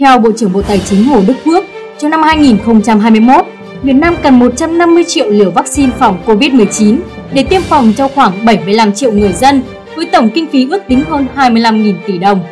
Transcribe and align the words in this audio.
Theo 0.00 0.18
Bộ 0.18 0.30
trưởng 0.36 0.52
Bộ 0.52 0.62
Tài 0.62 0.78
chính 0.78 1.04
Hồ 1.04 1.22
Đức 1.26 1.34
Phước, 1.44 1.64
trong 1.98 2.10
năm 2.10 2.22
2021, 2.22 3.46
Việt 3.82 3.92
Nam 3.92 4.16
cần 4.22 4.38
150 4.38 5.04
triệu 5.04 5.30
liều 5.30 5.50
vaccine 5.50 5.92
phòng 5.98 6.22
COVID-19 6.26 6.96
để 7.32 7.42
tiêm 7.42 7.62
phòng 7.62 7.92
cho 7.96 8.08
khoảng 8.08 8.44
75 8.44 8.92
triệu 8.92 9.12
người 9.12 9.32
dân 9.32 9.62
với 9.96 10.06
tổng 10.06 10.30
kinh 10.34 10.46
phí 10.46 10.66
ước 10.70 10.82
tính 10.88 11.04
hơn 11.08 11.26
25.000 11.36 11.94
tỷ 12.06 12.18
đồng. 12.18 12.44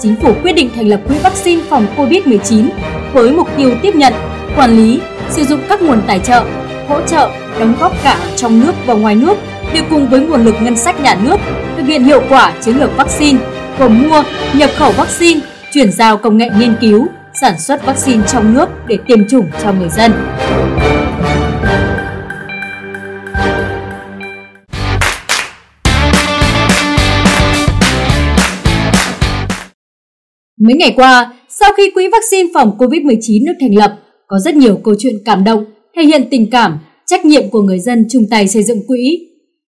Chính 0.00 0.16
phủ 0.16 0.34
quyết 0.42 0.52
định 0.52 0.70
thành 0.76 0.88
lập 0.88 1.00
quỹ 1.08 1.18
vaccine 1.18 1.62
phòng 1.68 1.86
COVID-19 1.96 2.68
với 3.12 3.32
mục 3.32 3.48
tiêu 3.56 3.70
tiếp 3.82 3.94
nhận, 3.94 4.12
quản 4.56 4.76
lý, 4.76 5.00
sử 5.30 5.44
dụng 5.44 5.60
các 5.68 5.82
nguồn 5.82 6.02
tài 6.06 6.18
trợ, 6.18 6.44
hỗ 6.88 7.00
trợ, 7.00 7.30
đóng 7.58 7.74
góp 7.80 8.02
cả 8.02 8.18
trong 8.36 8.60
nước 8.60 8.72
và 8.86 8.94
ngoài 8.94 9.14
nước 9.14 9.34
để 9.74 9.82
cùng 9.90 10.08
với 10.08 10.20
nguồn 10.20 10.44
lực 10.44 10.54
ngân 10.62 10.76
sách 10.76 11.00
nhà 11.00 11.14
nước 11.22 11.36
thực 11.76 11.86
hiện 11.86 12.04
hiệu 12.04 12.22
quả 12.28 12.52
chiến 12.60 12.76
lược 12.76 12.96
vaccine 12.96 13.38
gồm 13.78 14.02
mua, 14.02 14.22
nhập 14.54 14.70
khẩu 14.76 14.92
vaccine, 14.92 15.40
chuyển 15.74 15.92
giao 15.92 16.16
công 16.16 16.36
nghệ 16.36 16.48
nghiên 16.58 16.74
cứu, 16.80 17.06
sản 17.40 17.58
xuất 17.58 17.86
vaccine 17.86 18.22
trong 18.32 18.54
nước 18.54 18.66
để 18.88 18.98
tiêm 19.06 19.28
chủng 19.28 19.46
cho 19.62 19.72
người 19.72 19.88
dân. 19.88 20.12
Mấy 30.60 30.74
ngày 30.74 30.92
qua, 30.96 31.32
sau 31.48 31.70
khi 31.76 31.90
quỹ 31.94 32.08
vaccine 32.12 32.48
phòng 32.54 32.78
COVID-19 32.78 33.46
được 33.46 33.52
thành 33.60 33.78
lập, 33.78 33.98
có 34.26 34.38
rất 34.38 34.54
nhiều 34.54 34.80
câu 34.84 34.94
chuyện 34.98 35.14
cảm 35.24 35.44
động, 35.44 35.64
thể 35.96 36.02
hiện 36.02 36.28
tình 36.30 36.50
cảm, 36.50 36.78
trách 37.06 37.24
nhiệm 37.24 37.50
của 37.50 37.62
người 37.62 37.78
dân 37.78 38.06
chung 38.10 38.26
tay 38.30 38.48
xây 38.48 38.62
dựng 38.62 38.86
quỹ. 38.86 39.18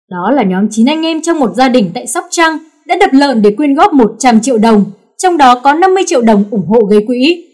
Đó 0.10 0.32
là 0.32 0.44
nhóm 0.44 0.68
9 0.72 0.86
anh 0.86 1.06
em 1.06 1.22
trong 1.22 1.40
một 1.40 1.52
gia 1.56 1.70
đình 1.70 1.92
tại 1.94 2.08
Sóc 2.08 2.26
Trăng 2.30 2.58
đã 2.86 2.98
đập 3.00 3.10
lợn 3.14 3.42
để 3.42 3.52
quyên 3.52 3.76
góp 3.76 3.94
100 3.94 4.42
triệu 4.42 4.58
đồng, 4.58 4.86
trong 5.24 5.38
đó 5.38 5.56
có 5.64 5.74
50 5.74 6.04
triệu 6.08 6.22
đồng 6.22 6.44
ủng 6.52 6.66
hộ 6.68 6.80
gây 6.86 7.04
quỹ. 7.08 7.46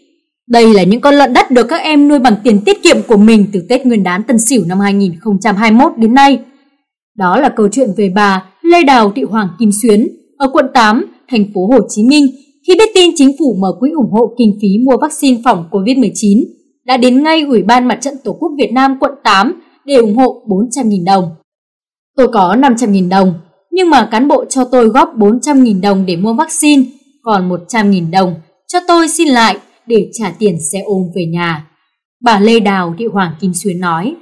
Đây 0.48 0.74
là 0.74 0.82
những 0.82 1.00
con 1.00 1.14
lợn 1.14 1.32
đất 1.32 1.50
được 1.50 1.66
các 1.68 1.82
em 1.82 2.08
nuôi 2.08 2.18
bằng 2.18 2.34
tiền 2.44 2.60
tiết 2.64 2.82
kiệm 2.82 2.96
của 3.08 3.16
mình 3.16 3.46
từ 3.52 3.60
Tết 3.68 3.86
Nguyên 3.86 4.02
đán 4.02 4.22
Tân 4.22 4.38
Sửu 4.38 4.64
năm 4.66 4.80
2021 4.80 5.92
đến 5.96 6.14
nay. 6.14 6.38
Đó 7.16 7.40
là 7.40 7.48
câu 7.48 7.68
chuyện 7.68 7.88
về 7.96 8.12
bà 8.14 8.44
Lê 8.62 8.84
Đào 8.84 9.12
Thị 9.16 9.22
Hoàng 9.22 9.48
Kim 9.58 9.70
Xuyến 9.82 10.08
ở 10.38 10.48
quận 10.52 10.66
8, 10.74 11.06
thành 11.30 11.44
phố 11.54 11.66
Hồ 11.66 11.78
Chí 11.88 12.02
Minh 12.04 12.26
khi 12.66 12.74
biết 12.78 12.88
tin 12.94 13.10
chính 13.14 13.30
phủ 13.38 13.56
mở 13.60 13.68
quỹ 13.80 13.90
ủng 13.90 14.10
hộ 14.12 14.34
kinh 14.38 14.58
phí 14.62 14.68
mua 14.86 14.96
vaccine 15.00 15.40
phòng 15.44 15.64
COVID-19 15.70 16.44
đã 16.86 16.96
đến 16.96 17.22
ngay 17.22 17.42
Ủy 17.42 17.62
ban 17.62 17.88
Mặt 17.88 17.98
trận 18.00 18.14
Tổ 18.24 18.32
quốc 18.32 18.52
Việt 18.58 18.72
Nam 18.72 18.96
quận 19.00 19.12
8 19.24 19.60
để 19.84 19.94
ủng 19.94 20.16
hộ 20.16 20.42
400.000 20.46 21.04
đồng. 21.04 21.24
Tôi 22.16 22.28
có 22.28 22.56
500.000 22.58 23.08
đồng, 23.08 23.34
nhưng 23.70 23.90
mà 23.90 24.08
cán 24.10 24.28
bộ 24.28 24.44
cho 24.44 24.64
tôi 24.64 24.86
góp 24.88 25.16
400.000 25.16 25.80
đồng 25.80 26.06
để 26.06 26.16
mua 26.16 26.34
vaccine, 26.34 26.82
còn 27.22 27.48
100.000 27.48 28.10
đồng 28.10 28.34
cho 28.72 28.78
tôi 28.88 29.08
xin 29.08 29.28
lại 29.28 29.56
để 29.86 30.10
trả 30.12 30.34
tiền 30.38 30.56
xe 30.72 30.78
ôm 30.84 31.02
về 31.16 31.26
nhà. 31.26 31.66
Bà 32.22 32.40
Lê 32.40 32.60
Đào 32.60 32.94
Thị 32.98 33.06
Hoàng 33.12 33.34
Kim 33.40 33.54
Xuyến 33.54 33.80
nói. 33.80 34.14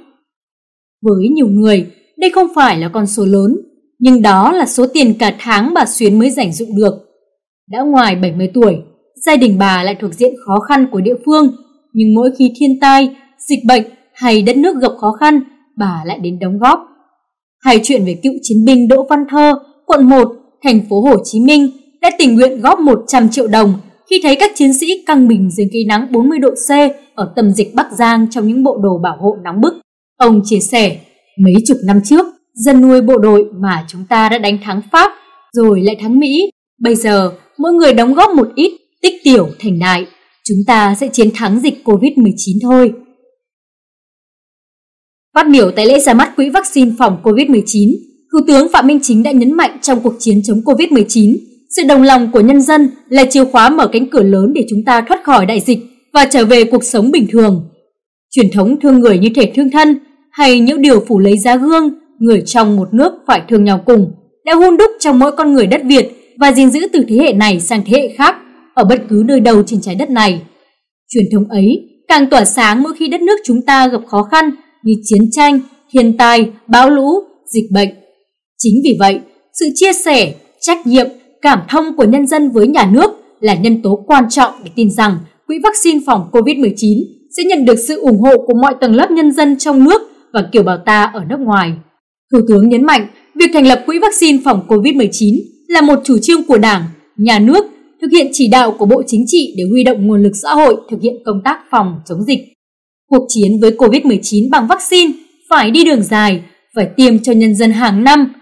Với 1.01 1.29
nhiều 1.29 1.47
người, 1.47 1.91
đây 2.17 2.31
không 2.35 2.47
phải 2.55 2.79
là 2.79 2.89
con 2.89 3.07
số 3.07 3.25
lớn, 3.25 3.57
nhưng 3.99 4.21
đó 4.21 4.51
là 4.51 4.65
số 4.65 4.87
tiền 4.93 5.13
cả 5.19 5.35
tháng 5.39 5.73
bà 5.73 5.85
Xuyến 5.85 6.19
mới 6.19 6.29
dành 6.29 6.53
dụng 6.53 6.69
được. 6.75 6.93
Đã 7.71 7.81
ngoài 7.81 8.15
70 8.15 8.51
tuổi, 8.53 8.77
gia 9.25 9.35
đình 9.35 9.57
bà 9.57 9.83
lại 9.83 9.95
thuộc 10.01 10.13
diện 10.13 10.33
khó 10.45 10.59
khăn 10.59 10.87
của 10.91 11.01
địa 11.01 11.15
phương, 11.25 11.55
nhưng 11.93 12.13
mỗi 12.15 12.31
khi 12.37 12.53
thiên 12.59 12.79
tai, 12.81 13.15
dịch 13.49 13.59
bệnh 13.67 13.83
hay 14.13 14.41
đất 14.41 14.57
nước 14.57 14.77
gặp 14.81 14.91
khó 14.99 15.11
khăn, 15.11 15.39
bà 15.77 16.01
lại 16.05 16.19
đến 16.19 16.39
đóng 16.39 16.59
góp. 16.59 16.79
Hay 17.59 17.79
chuyện 17.83 18.05
về 18.05 18.19
cựu 18.23 18.33
chiến 18.41 18.65
binh 18.65 18.87
Đỗ 18.87 19.05
Văn 19.09 19.19
Thơ, 19.29 19.53
quận 19.85 20.09
1, 20.09 20.31
thành 20.63 20.81
phố 20.89 21.01
Hồ 21.01 21.15
Chí 21.23 21.39
Minh 21.39 21.71
đã 22.01 22.11
tình 22.17 22.35
nguyện 22.35 22.61
góp 22.61 22.79
100 22.79 23.29
triệu 23.29 23.47
đồng 23.47 23.73
khi 24.09 24.19
thấy 24.23 24.35
các 24.35 24.51
chiến 24.55 24.73
sĩ 24.73 24.87
căng 25.05 25.27
mình 25.27 25.49
dưới 25.51 25.67
cây 25.73 25.85
nắng 25.87 26.11
40 26.11 26.39
độ 26.39 26.49
C 26.49 26.71
ở 27.15 27.33
tâm 27.35 27.51
dịch 27.51 27.75
Bắc 27.75 27.91
Giang 27.91 28.27
trong 28.31 28.47
những 28.47 28.63
bộ 28.63 28.77
đồ 28.83 28.99
bảo 29.03 29.17
hộ 29.19 29.37
nóng 29.43 29.61
bức. 29.61 29.73
Ông 30.17 30.41
chia 30.45 30.59
sẻ, 30.59 30.97
mấy 31.39 31.53
chục 31.67 31.77
năm 31.85 32.01
trước, 32.05 32.25
dân 32.53 32.81
nuôi 32.81 33.01
bộ 33.01 33.17
đội 33.17 33.45
mà 33.59 33.85
chúng 33.87 34.05
ta 34.09 34.29
đã 34.29 34.37
đánh 34.37 34.57
thắng 34.63 34.81
Pháp, 34.91 35.11
rồi 35.53 35.81
lại 35.81 35.95
thắng 36.01 36.19
Mỹ. 36.19 36.49
Bây 36.79 36.95
giờ, 36.95 37.31
mỗi 37.57 37.73
người 37.73 37.93
đóng 37.93 38.13
góp 38.13 38.29
một 38.35 38.47
ít, 38.55 38.71
tích 39.01 39.13
tiểu 39.23 39.47
thành 39.59 39.79
đại. 39.79 40.05
Chúng 40.43 40.57
ta 40.67 40.95
sẽ 40.95 41.07
chiến 41.07 41.29
thắng 41.35 41.59
dịch 41.59 41.81
Covid-19 41.85 42.57
thôi. 42.61 42.93
Phát 45.35 45.47
biểu 45.51 45.71
tại 45.71 45.85
lễ 45.85 45.99
ra 45.99 46.13
mắt 46.13 46.35
quỹ 46.35 46.49
vaccine 46.49 46.91
phòng 46.97 47.21
COVID-19, 47.23 47.95
Thủ 48.31 48.39
tướng 48.47 48.67
Phạm 48.73 48.87
Minh 48.87 48.99
Chính 49.03 49.23
đã 49.23 49.31
nhấn 49.31 49.51
mạnh 49.53 49.77
trong 49.81 49.99
cuộc 50.03 50.13
chiến 50.19 50.41
chống 50.43 50.61
COVID-19, 50.65 51.37
sự 51.77 51.83
đồng 51.87 52.01
lòng 52.01 52.31
của 52.31 52.39
nhân 52.39 52.61
dân 52.61 52.89
là 53.09 53.25
chìa 53.25 53.45
khóa 53.45 53.69
mở 53.69 53.87
cánh 53.87 54.09
cửa 54.09 54.23
lớn 54.23 54.53
để 54.53 54.65
chúng 54.69 54.83
ta 54.85 55.01
thoát 55.01 55.23
khỏi 55.23 55.45
đại 55.45 55.59
dịch 55.59 55.79
và 56.13 56.25
trở 56.25 56.45
về 56.45 56.63
cuộc 56.63 56.83
sống 56.83 57.11
bình 57.11 57.27
thường. 57.31 57.69
Truyền 58.31 58.51
thống 58.51 58.79
thương 58.81 58.99
người 58.99 59.19
như 59.19 59.29
thể 59.35 59.51
thương 59.55 59.71
thân 59.71 59.99
hay 60.31 60.59
những 60.59 60.81
điều 60.81 61.05
phủ 61.07 61.19
lấy 61.19 61.37
giá 61.37 61.55
gương, 61.55 61.89
người 62.19 62.43
trong 62.45 62.75
một 62.75 62.93
nước 62.93 63.13
phải 63.27 63.41
thương 63.49 63.63
nhau 63.63 63.81
cùng, 63.85 64.11
đã 64.45 64.55
hun 64.55 64.77
đúc 64.77 64.91
trong 64.99 65.19
mỗi 65.19 65.31
con 65.31 65.53
người 65.53 65.67
đất 65.67 65.81
Việt 65.85 66.35
và 66.39 66.51
gìn 66.51 66.69
giữ 66.69 66.87
từ 66.93 67.05
thế 67.07 67.15
hệ 67.15 67.33
này 67.33 67.59
sang 67.59 67.81
thế 67.85 67.99
hệ 68.01 68.15
khác 68.17 68.35
ở 68.73 68.83
bất 68.83 69.01
cứ 69.09 69.23
nơi 69.27 69.39
đâu 69.39 69.63
trên 69.63 69.81
trái 69.81 69.95
đất 69.95 70.09
này. 70.09 70.41
Truyền 71.09 71.25
thống 71.33 71.49
ấy 71.49 71.89
càng 72.07 72.29
tỏa 72.29 72.45
sáng 72.45 72.83
mỗi 72.83 72.93
khi 72.99 73.07
đất 73.07 73.21
nước 73.21 73.39
chúng 73.45 73.61
ta 73.61 73.87
gặp 73.87 74.01
khó 74.07 74.23
khăn 74.23 74.51
như 74.83 74.93
chiến 75.03 75.21
tranh, 75.31 75.59
thiên 75.91 76.17
tai, 76.17 76.49
bão 76.67 76.89
lũ, 76.89 77.11
dịch 77.53 77.71
bệnh. 77.71 77.89
Chính 78.57 78.73
vì 78.83 78.97
vậy, 78.99 79.19
sự 79.59 79.69
chia 79.75 79.93
sẻ, 79.93 80.33
trách 80.61 80.87
nhiệm, 80.87 81.07
cảm 81.41 81.59
thông 81.69 81.97
của 81.97 82.03
nhân 82.03 82.27
dân 82.27 82.51
với 82.51 82.67
nhà 82.67 82.89
nước 82.91 83.11
là 83.39 83.55
nhân 83.55 83.81
tố 83.81 84.03
quan 84.07 84.29
trọng 84.29 84.53
để 84.63 84.71
tin 84.75 84.91
rằng 84.91 85.17
quỹ 85.47 85.55
vaccine 85.63 85.99
phòng 86.05 86.29
COVID-19 86.31 87.03
sẽ 87.37 87.43
nhận 87.43 87.65
được 87.65 87.75
sự 87.87 87.99
ủng 87.99 88.21
hộ 88.21 88.37
của 88.47 88.53
mọi 88.61 88.75
tầng 88.81 88.95
lớp 88.95 89.11
nhân 89.11 89.31
dân 89.31 89.57
trong 89.57 89.83
nước 89.83 90.01
và 90.33 90.49
kiều 90.51 90.63
bào 90.63 90.77
ta 90.77 91.03
ở 91.03 91.25
nước 91.29 91.39
ngoài. 91.39 91.73
Thủ 92.31 92.39
tướng 92.47 92.69
nhấn 92.69 92.83
mạnh, 92.85 93.07
việc 93.35 93.49
thành 93.53 93.67
lập 93.67 93.83
quỹ 93.85 93.99
vaccine 93.99 94.39
phòng 94.45 94.65
COVID-19 94.67 95.39
là 95.67 95.81
một 95.81 95.99
chủ 96.03 96.17
trương 96.17 96.43
của 96.43 96.57
Đảng, 96.57 96.83
nhà 97.17 97.39
nước 97.39 97.65
thực 98.01 98.11
hiện 98.11 98.27
chỉ 98.31 98.47
đạo 98.47 98.71
của 98.71 98.85
Bộ 98.85 99.03
Chính 99.07 99.23
trị 99.27 99.53
để 99.57 99.63
huy 99.71 99.83
động 99.83 100.07
nguồn 100.07 100.23
lực 100.23 100.35
xã 100.41 100.53
hội 100.53 100.75
thực 100.91 101.01
hiện 101.01 101.15
công 101.25 101.41
tác 101.43 101.59
phòng 101.71 101.99
chống 102.05 102.23
dịch. 102.23 102.39
Cuộc 103.09 103.25
chiến 103.27 103.51
với 103.61 103.71
COVID-19 103.71 104.49
bằng 104.51 104.67
vaccine 104.67 105.11
phải 105.49 105.71
đi 105.71 105.83
đường 105.83 106.03
dài, 106.03 106.41
phải 106.75 106.87
tiêm 106.95 107.19
cho 107.19 107.31
nhân 107.31 107.55
dân 107.55 107.71
hàng 107.71 108.03
năm. 108.03 108.33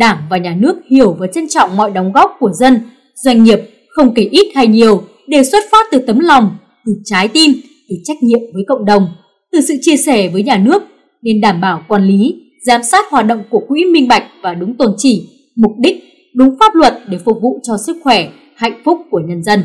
Đảng 0.00 0.18
và 0.30 0.38
nhà 0.38 0.56
nước 0.58 0.76
hiểu 0.90 1.16
và 1.18 1.26
trân 1.26 1.48
trọng 1.48 1.76
mọi 1.76 1.90
đóng 1.90 2.12
góp 2.12 2.36
của 2.40 2.50
dân, 2.52 2.80
doanh 3.14 3.44
nghiệp 3.44 3.58
không 3.88 4.14
kể 4.14 4.22
ít 4.22 4.52
hay 4.54 4.66
nhiều 4.66 5.02
đều 5.28 5.42
xuất 5.42 5.64
phát 5.72 5.86
từ 5.92 5.98
tấm 6.06 6.18
lòng, 6.18 6.56
từ 6.86 6.92
trái 7.04 7.28
tim, 7.28 7.52
từ 7.88 7.96
trách 8.04 8.16
nhiệm 8.22 8.40
với 8.54 8.62
cộng 8.68 8.84
đồng, 8.84 9.06
từ 9.52 9.60
sự 9.60 9.74
chia 9.80 9.96
sẻ 9.96 10.28
với 10.28 10.42
nhà 10.42 10.56
nước 10.56 10.82
nên 11.22 11.40
đảm 11.40 11.60
bảo 11.60 11.84
quản 11.88 12.04
lý, 12.04 12.42
giám 12.66 12.82
sát 12.82 13.04
hoạt 13.10 13.26
động 13.26 13.42
của 13.50 13.62
quỹ 13.68 13.84
minh 13.84 14.08
bạch 14.08 14.24
và 14.42 14.54
đúng 14.54 14.76
tồn 14.76 14.94
chỉ, 14.96 15.28
mục 15.56 15.72
đích, 15.78 16.04
đúng 16.34 16.56
pháp 16.60 16.74
luật 16.74 16.94
để 17.08 17.18
phục 17.24 17.36
vụ 17.42 17.60
cho 17.62 17.76
sức 17.86 17.96
khỏe, 18.02 18.28
hạnh 18.56 18.80
phúc 18.84 18.98
của 19.10 19.20
nhân 19.28 19.42
dân. 19.42 19.62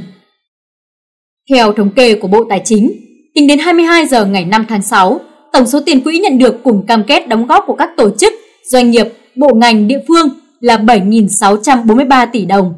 Theo 1.50 1.74
thống 1.74 1.92
kê 1.96 2.16
của 2.16 2.28
Bộ 2.28 2.46
Tài 2.50 2.62
chính, 2.66 2.92
tính 3.36 3.48
đến 3.48 3.60
22 3.60 4.06
giờ 4.08 4.26
ngày 4.26 4.46
5 4.46 4.66
tháng 4.70 4.82
6, 4.82 5.20
tổng 5.54 5.68
số 5.68 5.80
tiền 5.86 6.02
quỹ 6.02 6.20
nhận 6.20 6.38
được 6.38 6.64
cùng 6.64 6.86
cam 6.88 7.04
kết 7.08 7.28
đóng 7.28 7.48
góp 7.48 7.64
của 7.68 7.76
các 7.76 7.90
tổ 7.98 8.10
chức, 8.18 8.34
doanh 8.72 8.92
nghiệp, 8.92 9.08
bộ 9.38 9.54
ngành 9.56 9.88
địa 9.88 10.00
phương 10.08 10.30
là 10.60 10.78
7.643 10.78 12.28
tỷ 12.34 12.46
đồng. 12.46 12.74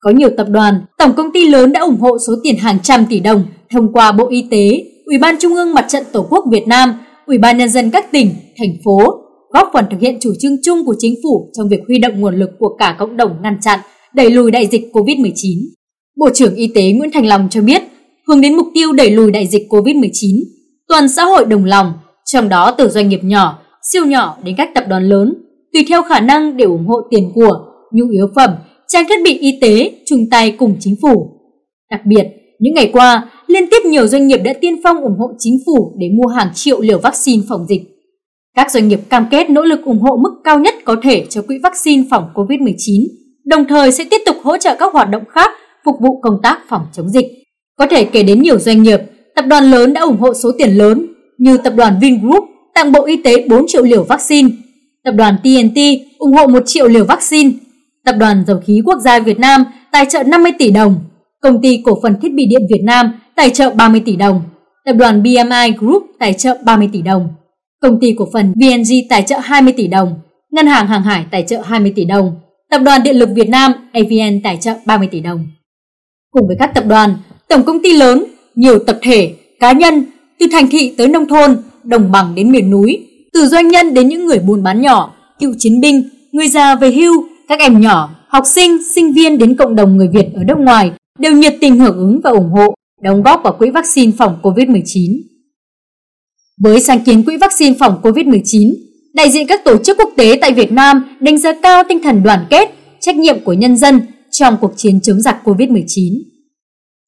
Có 0.00 0.10
nhiều 0.10 0.30
tập 0.36 0.46
đoàn, 0.50 0.74
tổng 0.98 1.12
công 1.16 1.32
ty 1.32 1.48
lớn 1.48 1.72
đã 1.72 1.80
ủng 1.80 2.00
hộ 2.00 2.18
số 2.26 2.32
tiền 2.44 2.56
hàng 2.56 2.78
trăm 2.82 3.06
tỷ 3.06 3.20
đồng 3.20 3.44
thông 3.70 3.92
qua 3.92 4.12
Bộ 4.12 4.28
Y 4.28 4.44
tế, 4.50 4.84
Ủy 5.06 5.18
ban 5.18 5.36
Trung 5.40 5.54
ương 5.54 5.74
Mặt 5.74 5.86
trận 5.88 6.02
Tổ 6.12 6.26
quốc 6.30 6.44
Việt 6.50 6.66
Nam, 6.66 6.94
Ủy 7.26 7.38
ban 7.38 7.58
Nhân 7.58 7.68
dân 7.68 7.90
các 7.90 8.12
tỉnh, 8.12 8.34
thành 8.58 8.74
phố, 8.84 8.98
góp 9.52 9.70
phần 9.72 9.84
thực 9.90 10.00
hiện 10.00 10.18
chủ 10.20 10.32
trương 10.40 10.56
chung 10.62 10.84
của 10.84 10.94
chính 10.98 11.14
phủ 11.22 11.50
trong 11.56 11.68
việc 11.68 11.80
huy 11.86 11.98
động 11.98 12.20
nguồn 12.20 12.34
lực 12.34 12.50
của 12.58 12.76
cả 12.78 12.96
cộng 12.98 13.16
đồng 13.16 13.36
ngăn 13.42 13.58
chặn, 13.60 13.78
đẩy 14.14 14.30
lùi 14.30 14.50
đại 14.50 14.66
dịch 14.66 14.90
COVID-19. 14.92 15.58
Bộ 16.16 16.30
trưởng 16.34 16.54
Y 16.54 16.66
tế 16.74 16.92
Nguyễn 16.92 17.10
Thành 17.12 17.26
Long 17.26 17.48
cho 17.50 17.60
biết, 17.60 17.82
hướng 18.28 18.40
đến 18.40 18.56
mục 18.56 18.66
tiêu 18.74 18.92
đẩy 18.92 19.10
lùi 19.10 19.30
đại 19.30 19.46
dịch 19.46 19.62
COVID-19, 19.68 20.42
toàn 20.88 21.08
xã 21.08 21.24
hội 21.24 21.44
đồng 21.44 21.64
lòng, 21.64 21.92
trong 22.24 22.48
đó 22.48 22.74
từ 22.78 22.88
doanh 22.88 23.08
nghiệp 23.08 23.20
nhỏ, 23.22 23.58
siêu 23.92 24.06
nhỏ 24.06 24.36
đến 24.44 24.54
các 24.58 24.68
tập 24.74 24.84
đoàn 24.88 25.08
lớn, 25.08 25.34
tùy 25.72 25.84
theo 25.88 26.02
khả 26.02 26.20
năng 26.20 26.56
để 26.56 26.64
ủng 26.64 26.86
hộ 26.86 26.96
tiền 27.10 27.32
của, 27.34 27.58
nhu 27.92 28.08
yếu 28.08 28.28
phẩm, 28.34 28.50
trang 28.88 29.04
thiết 29.08 29.22
bị 29.24 29.38
y 29.38 29.58
tế 29.60 29.92
chung 30.06 30.30
tay 30.30 30.50
cùng 30.58 30.76
chính 30.80 30.96
phủ. 31.02 31.26
Đặc 31.90 32.00
biệt, 32.06 32.24
những 32.58 32.74
ngày 32.74 32.90
qua, 32.92 33.30
liên 33.46 33.70
tiếp 33.70 33.78
nhiều 33.84 34.06
doanh 34.06 34.26
nghiệp 34.26 34.40
đã 34.44 34.52
tiên 34.60 34.80
phong 34.84 35.00
ủng 35.00 35.18
hộ 35.18 35.26
chính 35.38 35.58
phủ 35.66 35.96
để 35.98 36.06
mua 36.12 36.26
hàng 36.26 36.48
triệu 36.54 36.80
liều 36.80 36.98
vaccine 36.98 37.42
phòng 37.48 37.66
dịch. 37.68 37.82
Các 38.56 38.70
doanh 38.70 38.88
nghiệp 38.88 39.00
cam 39.08 39.26
kết 39.30 39.50
nỗ 39.50 39.62
lực 39.62 39.84
ủng 39.84 40.00
hộ 40.00 40.16
mức 40.16 40.40
cao 40.44 40.58
nhất 40.58 40.74
có 40.84 40.96
thể 41.02 41.26
cho 41.30 41.42
quỹ 41.42 41.58
vaccine 41.62 42.04
phòng 42.10 42.24
COVID-19, 42.34 43.06
đồng 43.44 43.64
thời 43.68 43.92
sẽ 43.92 44.04
tiếp 44.10 44.20
tục 44.26 44.36
hỗ 44.42 44.58
trợ 44.58 44.76
các 44.78 44.92
hoạt 44.92 45.10
động 45.10 45.24
khác 45.28 45.50
phục 45.84 45.94
vụ 46.00 46.20
công 46.22 46.38
tác 46.42 46.58
phòng 46.68 46.82
chống 46.92 47.08
dịch. 47.08 47.26
Có 47.78 47.86
thể 47.90 48.04
kể 48.04 48.22
đến 48.22 48.42
nhiều 48.42 48.58
doanh 48.58 48.82
nghiệp, 48.82 49.00
tập 49.34 49.44
đoàn 49.48 49.70
lớn 49.70 49.92
đã 49.92 50.00
ủng 50.00 50.20
hộ 50.20 50.34
số 50.34 50.50
tiền 50.58 50.70
lớn 50.70 51.06
như 51.38 51.56
tập 51.56 51.72
đoàn 51.76 51.98
Vingroup 52.00 52.44
tặng 52.74 52.92
Bộ 52.92 53.04
Y 53.04 53.16
tế 53.16 53.46
4 53.48 53.64
triệu 53.68 53.82
liều 53.82 54.04
vaccine, 54.04 54.48
tập 55.04 55.12
đoàn 55.12 55.36
TNT 55.42 55.78
ủng 56.18 56.32
hộ 56.32 56.46
1 56.46 56.62
triệu 56.66 56.88
liều 56.88 57.04
vaccine, 57.04 57.50
tập 58.04 58.14
đoàn 58.18 58.44
Dầu 58.46 58.60
khí 58.66 58.80
Quốc 58.84 58.98
gia 58.98 59.20
Việt 59.20 59.38
Nam 59.38 59.64
tài 59.92 60.06
trợ 60.10 60.22
50 60.22 60.52
tỷ 60.58 60.70
đồng, 60.70 60.94
Công 61.40 61.62
ty 61.62 61.82
Cổ 61.84 61.98
phần 62.02 62.20
Thiết 62.22 62.32
bị 62.34 62.46
điện 62.46 62.66
Việt 62.70 62.82
Nam 62.82 63.12
tài 63.36 63.50
trợ 63.50 63.70
30 63.70 64.02
tỷ 64.04 64.16
đồng, 64.16 64.42
Tập 64.84 64.92
đoàn 64.92 65.22
BMI 65.22 65.72
Group 65.78 66.02
tài 66.18 66.32
trợ 66.32 66.58
30 66.64 66.88
tỷ 66.92 67.02
đồng, 67.02 67.28
Công 67.80 68.00
ty 68.00 68.14
Cổ 68.18 68.28
phần 68.32 68.52
VNG 68.52 69.08
tài 69.08 69.22
trợ 69.22 69.38
20 69.38 69.72
tỷ 69.76 69.86
đồng, 69.86 70.14
Ngân 70.50 70.66
hàng 70.66 70.86
Hàng 70.86 71.02
hải 71.02 71.24
tài 71.30 71.44
trợ 71.48 71.60
20 71.64 71.92
tỷ 71.96 72.04
đồng, 72.04 72.34
Tập 72.70 72.80
đoàn 72.84 73.02
Điện 73.02 73.16
lực 73.16 73.28
Việt 73.34 73.48
Nam 73.48 73.72
AVN 73.92 74.42
tài 74.44 74.56
trợ 74.56 74.74
30 74.86 75.08
tỷ 75.10 75.20
đồng. 75.20 75.46
Cùng 76.30 76.46
với 76.46 76.56
các 76.58 76.74
tập 76.74 76.84
đoàn, 76.86 77.14
tổng 77.48 77.62
công 77.62 77.82
ty 77.82 77.92
lớn, 77.92 78.24
nhiều 78.54 78.78
tập 78.78 78.98
thể, 79.02 79.34
cá 79.60 79.72
nhân 79.72 80.04
từ 80.38 80.46
thành 80.52 80.70
thị 80.70 80.94
tới 80.98 81.08
nông 81.08 81.28
thôn, 81.28 81.56
đồng 81.84 82.12
bằng 82.12 82.34
đến 82.34 82.52
miền 82.52 82.70
núi, 82.70 83.08
từ 83.34 83.46
doanh 83.46 83.68
nhân 83.68 83.94
đến 83.94 84.08
những 84.08 84.26
người 84.26 84.38
buôn 84.38 84.62
bán 84.62 84.80
nhỏ, 84.80 85.14
cựu 85.40 85.54
chiến 85.58 85.80
binh, 85.80 86.08
người 86.32 86.48
già 86.48 86.74
về 86.74 86.92
hưu, 86.92 87.24
các 87.48 87.58
em 87.60 87.80
nhỏ, 87.80 88.10
học 88.28 88.44
sinh, 88.46 88.78
sinh 88.94 89.12
viên 89.12 89.38
đến 89.38 89.56
cộng 89.56 89.76
đồng 89.76 89.96
người 89.96 90.08
Việt 90.08 90.26
ở 90.34 90.44
nước 90.44 90.58
ngoài 90.58 90.92
đều 91.18 91.32
nhiệt 91.32 91.54
tình 91.60 91.78
hưởng 91.78 91.96
ứng 91.96 92.20
và 92.24 92.30
ủng 92.30 92.50
hộ, 92.50 92.74
đóng 93.02 93.22
góp 93.22 93.40
vào 93.44 93.52
quỹ 93.52 93.70
vaccine 93.70 94.12
phòng 94.18 94.38
COVID-19. 94.42 95.20
Với 96.62 96.80
sáng 96.80 97.04
kiến 97.04 97.24
quỹ 97.24 97.36
vaccine 97.36 97.76
phòng 97.78 98.00
COVID-19, 98.02 98.74
đại 99.14 99.30
diện 99.30 99.46
các 99.46 99.64
tổ 99.64 99.78
chức 99.78 99.96
quốc 99.96 100.10
tế 100.16 100.38
tại 100.40 100.52
Việt 100.52 100.72
Nam 100.72 101.16
đánh 101.20 101.38
giá 101.38 101.52
cao 101.62 101.82
tinh 101.88 102.02
thần 102.02 102.22
đoàn 102.22 102.46
kết, 102.50 102.74
trách 103.00 103.16
nhiệm 103.16 103.44
của 103.44 103.52
nhân 103.52 103.76
dân 103.76 104.00
trong 104.30 104.56
cuộc 104.60 104.72
chiến 104.76 105.00
chống 105.00 105.20
giặc 105.20 105.36
COVID-19. 105.44 106.22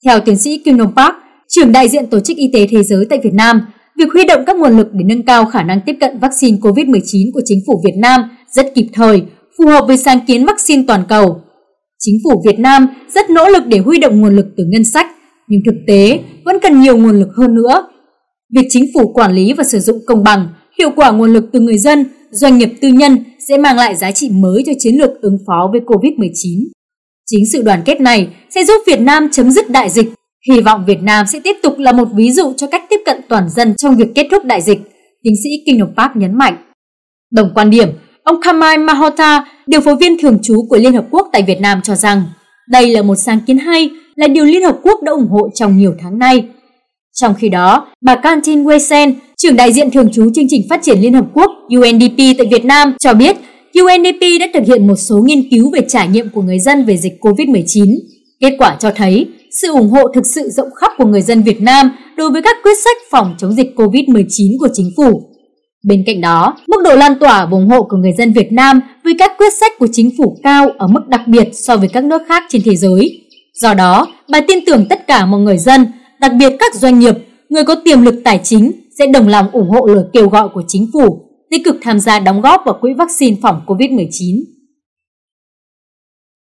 Theo 0.05 0.21
tiến 0.21 0.39
sĩ 0.39 0.59
Kim 0.59 0.77
Nông 0.77 0.95
Park, 0.97 1.15
trưởng 1.49 1.73
đại 1.73 1.89
diện 1.89 2.07
Tổ 2.07 2.21
chức 2.21 2.37
Y 2.37 2.51
tế 2.53 2.67
Thế 2.71 2.83
giới 2.83 3.07
tại 3.11 3.19
Việt 3.25 3.33
Nam, 3.33 3.61
việc 3.99 4.13
huy 4.13 4.25
động 4.25 4.45
các 4.47 4.57
nguồn 4.57 4.77
lực 4.77 4.89
để 4.93 5.05
nâng 5.05 5.23
cao 5.23 5.47
khả 5.47 5.63
năng 5.63 5.81
tiếp 5.87 5.97
cận 6.01 6.19
vaccine 6.19 6.59
COVID-19 6.59 7.31
của 7.35 7.41
chính 7.45 7.59
phủ 7.67 7.83
Việt 7.85 7.99
Nam 7.99 8.21
rất 8.51 8.75
kịp 8.75 8.87
thời, 8.93 9.23
phù 9.59 9.67
hợp 9.67 9.85
với 9.87 9.97
sáng 9.97 10.19
kiến 10.27 10.45
vaccine 10.45 10.85
toàn 10.87 11.05
cầu. 11.09 11.41
Chính 11.99 12.15
phủ 12.25 12.43
Việt 12.47 12.59
Nam 12.59 12.87
rất 13.15 13.31
nỗ 13.31 13.49
lực 13.49 13.67
để 13.67 13.79
huy 13.79 13.99
động 13.99 14.21
nguồn 14.21 14.37
lực 14.37 14.47
từ 14.57 14.65
ngân 14.65 14.85
sách, 14.85 15.07
nhưng 15.49 15.61
thực 15.67 15.75
tế 15.87 16.21
vẫn 16.45 16.57
cần 16.63 16.81
nhiều 16.81 16.97
nguồn 16.97 17.21
lực 17.21 17.29
hơn 17.37 17.55
nữa. 17.55 17.87
Việc 18.55 18.67
chính 18.71 18.85
phủ 18.95 19.13
quản 19.13 19.33
lý 19.33 19.53
và 19.53 19.65
sử 19.65 19.81
dụng 19.81 19.99
công 20.07 20.25
bằng, 20.25 20.49
hiệu 20.79 20.91
quả 20.97 21.11
nguồn 21.11 21.33
lực 21.33 21.45
từ 21.53 21.61
người 21.61 21.79
dân, 21.79 22.05
doanh 22.31 22.59
nghiệp 22.59 22.73
tư 22.81 22.89
nhân 22.89 23.19
sẽ 23.49 23.59
mang 23.59 23.77
lại 23.77 23.97
giá 23.97 24.11
trị 24.11 24.31
mới 24.31 24.63
cho 24.67 24.73
chiến 24.79 24.95
lược 24.99 25.11
ứng 25.21 25.39
phó 25.47 25.69
với 25.73 25.81
COVID-19. 25.81 26.65
Chính 27.27 27.45
sự 27.53 27.63
đoàn 27.63 27.83
kết 27.85 28.01
này 28.01 28.29
sẽ 28.51 28.65
giúp 28.65 28.83
Việt 28.87 29.01
Nam 29.01 29.29
chấm 29.33 29.51
dứt 29.51 29.71
đại 29.71 29.91
dịch 29.91 30.09
Hy 30.51 30.61
vọng 30.61 30.85
Việt 30.87 31.03
Nam 31.03 31.27
sẽ 31.27 31.41
tiếp 31.45 31.57
tục 31.63 31.79
là 31.79 31.93
một 31.93 32.09
ví 32.15 32.31
dụ 32.31 32.53
cho 32.57 32.67
cách 32.67 32.85
tiếp 32.91 33.01
cận 33.07 33.21
toàn 33.29 33.49
dân 33.51 33.75
trong 33.77 33.97
việc 33.97 34.09
kết 34.15 34.27
thúc 34.31 34.45
đại 34.45 34.61
dịch, 34.61 34.79
tiến 35.23 35.35
sĩ 35.45 35.51
Kinh 35.67 35.79
Đồng 35.79 35.95
Park 35.97 36.17
nhấn 36.17 36.39
mạnh. 36.39 36.57
Đồng 37.33 37.51
quan 37.55 37.71
điểm, 37.71 37.89
ông 38.23 38.41
Kamai 38.41 38.79
Mahota, 38.79 39.45
điều 39.67 39.81
phối 39.81 39.97
viên 39.97 40.19
thường 40.19 40.39
trú 40.43 40.67
của 40.71 40.77
Liên 40.77 40.93
Hợp 40.93 41.05
Quốc 41.11 41.29
tại 41.33 41.43
Việt 41.43 41.61
Nam 41.61 41.81
cho 41.83 41.95
rằng 41.95 42.23
đây 42.69 42.91
là 42.91 43.03
một 43.03 43.15
sáng 43.15 43.41
kiến 43.47 43.59
hay, 43.59 43.91
là 44.17 44.27
điều 44.27 44.45
Liên 44.45 44.65
Hợp 44.65 44.79
Quốc 44.83 45.03
đã 45.03 45.13
ủng 45.13 45.29
hộ 45.31 45.49
trong 45.55 45.79
nhiều 45.79 45.95
tháng 46.03 46.19
nay. 46.19 46.45
Trong 47.13 47.35
khi 47.35 47.49
đó, 47.49 47.87
bà 48.01 48.17
Kantin 48.17 48.65
Wesen, 48.65 49.13
trưởng 49.37 49.57
đại 49.57 49.73
diện 49.73 49.91
thường 49.91 50.13
trú 50.13 50.31
chương 50.35 50.49
trình 50.49 50.63
phát 50.71 50.83
triển 50.83 51.01
Liên 51.01 51.13
Hợp 51.13 51.27
Quốc 51.35 51.51
UNDP 51.77 52.19
tại 52.39 52.47
Việt 52.51 52.65
Nam 52.65 52.95
cho 53.01 53.15
biết 53.15 53.37
UNDP 53.75 54.21
đã 54.41 54.47
thực 54.55 54.67
hiện 54.67 54.87
một 54.87 54.97
số 54.97 55.17
nghiên 55.25 55.51
cứu 55.51 55.71
về 55.71 55.81
trải 55.89 56.09
nghiệm 56.09 56.29
của 56.29 56.43
người 56.43 56.59
dân 56.59 56.85
về 56.85 56.97
dịch 56.97 57.13
COVID-19. 57.21 57.99
Kết 58.41 58.57
quả 58.59 58.77
cho 58.81 58.91
thấy 58.91 59.27
sự 59.63 59.73
ủng 59.73 59.91
hộ 59.91 60.09
thực 60.15 60.27
sự 60.27 60.51
rộng 60.51 60.69
khắp 60.81 60.93
của 60.99 61.07
người 61.07 61.23
dân 61.23 61.43
Việt 61.43 61.61
Nam 61.61 61.91
đối 62.17 62.31
với 62.31 62.43
các 62.43 62.57
quyết 62.63 62.75
sách 62.85 62.97
phòng 63.11 63.35
chống 63.39 63.53
dịch 63.53 63.75
COVID-19 63.77 64.59
của 64.61 64.69
chính 64.73 64.91
phủ. 64.97 65.23
Bên 65.85 66.05
cạnh 66.07 66.21
đó, 66.21 66.57
mức 66.69 66.83
độ 66.85 66.97
lan 66.97 67.19
tỏa 67.21 67.45
và 67.45 67.51
ủng 67.51 67.69
hộ 67.69 67.83
của 67.83 67.97
người 67.97 68.13
dân 68.19 68.33
Việt 68.33 68.53
Nam 68.53 68.81
với 69.05 69.15
các 69.19 69.33
quyết 69.39 69.53
sách 69.61 69.73
của 69.79 69.89
chính 69.93 70.11
phủ 70.19 70.37
cao 70.43 70.71
ở 70.79 70.87
mức 70.87 71.09
đặc 71.09 71.21
biệt 71.27 71.49
so 71.53 71.77
với 71.77 71.89
các 71.89 72.05
nước 72.05 72.23
khác 72.29 72.43
trên 72.49 72.63
thế 72.65 72.77
giới. 72.77 73.21
Do 73.55 73.75
đó, 73.75 74.07
bà 74.31 74.41
tin 74.41 74.65
tưởng 74.67 74.87
tất 74.89 75.07
cả 75.07 75.27
mọi 75.27 75.41
người 75.41 75.59
dân, 75.59 75.87
đặc 76.21 76.33
biệt 76.39 76.53
các 76.59 76.75
doanh 76.75 76.99
nghiệp, 76.99 77.15
người 77.49 77.65
có 77.65 77.75
tiềm 77.85 78.03
lực 78.03 78.15
tài 78.25 78.41
chính 78.45 78.73
sẽ 78.99 79.07
đồng 79.07 79.29
lòng 79.29 79.51
ủng 79.53 79.71
hộ 79.71 79.87
lời 79.87 80.05
kêu 80.13 80.29
gọi 80.29 80.49
của 80.55 80.63
chính 80.69 80.91
phủ, 80.93 81.21
tích 81.51 81.65
cực 81.65 81.77
tham 81.83 82.01
gia 82.01 82.19
đóng 82.19 82.41
góp 82.41 82.63
vào 82.65 82.79
quỹ 82.81 82.91
vaccine 82.99 83.37
phòng 83.43 83.61
COVID-19. 83.67 84.45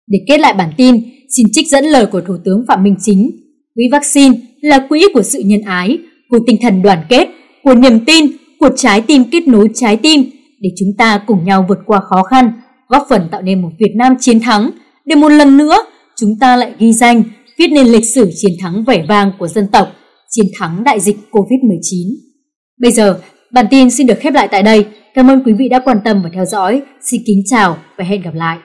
Để 0.08 0.20
kết 0.28 0.38
lại 0.38 0.54
bản 0.54 0.74
tin, 0.78 1.04
xin 1.38 1.48
trích 1.52 1.68
dẫn 1.68 1.86
lời 1.86 2.06
của 2.06 2.22
Thủ 2.22 2.38
tướng 2.46 2.66
Phạm 2.68 2.84
Minh 2.84 2.96
Chính. 3.00 3.32
Quỹ 3.76 3.84
vaccine 3.92 4.38
là 4.62 4.86
quỹ 4.90 5.06
của 5.14 5.24
sự 5.24 5.40
nhân 5.46 5.62
ái, 5.62 5.98
của 6.30 6.40
tinh 6.48 6.58
thần 6.62 6.82
đoàn 6.82 7.06
kết, 7.10 7.28
của 7.64 7.76
niềm 7.76 8.06
tin, 8.06 8.26
của 8.60 8.70
trái 8.76 9.02
tim 9.02 9.24
kết 9.32 9.48
nối 9.48 9.70
trái 9.76 9.98
tim 9.98 10.26
để 10.60 10.70
chúng 10.80 10.90
ta 10.98 11.22
cùng 11.28 11.46
nhau 11.46 11.66
vượt 11.70 11.80
qua 11.86 12.00
khó 12.10 12.24
khăn, 12.24 12.52
góp 12.88 13.06
phần 13.10 13.28
tạo 13.32 13.42
nên 13.42 13.62
một 13.62 13.70
Việt 13.80 13.92
Nam 13.96 14.16
chiến 14.20 14.40
thắng, 14.40 14.72
để 15.06 15.16
một 15.16 15.30
lần 15.30 15.58
nữa 15.58 15.78
chúng 16.16 16.40
ta 16.40 16.56
lại 16.56 16.74
ghi 16.80 16.94
danh, 16.94 17.24
viết 17.58 17.68
nên 17.68 17.88
lịch 17.88 18.06
sử 18.06 18.32
chiến 18.36 18.52
thắng 18.60 18.84
vẻ 18.84 19.06
vang 19.08 19.32
của 19.40 19.48
dân 19.48 19.68
tộc, 19.68 19.88
chiến 20.30 20.46
thắng 20.60 20.84
đại 20.84 21.00
dịch 21.00 21.18
Covid-19. 21.32 22.14
Bây 22.82 22.92
giờ, 22.92 23.20
bản 23.52 23.66
tin 23.72 23.90
xin 23.90 24.08
được 24.08 24.20
khép 24.20 24.34
lại 24.34 24.48
tại 24.52 24.64
đây. 24.64 24.86
Cảm 25.14 25.28
ơn 25.28 25.44
quý 25.46 25.54
vị 25.54 25.70
đã 25.70 25.80
quan 25.80 25.98
tâm 26.06 26.22
và 26.24 26.30
theo 26.34 26.46
dõi. 26.46 26.82
Xin 27.02 27.22
kính 27.26 27.42
chào 27.46 27.78
và 27.98 28.04
hẹn 28.04 28.22
gặp 28.22 28.34
lại. 28.34 28.58